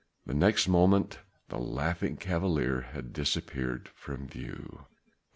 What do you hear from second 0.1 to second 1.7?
The next moment the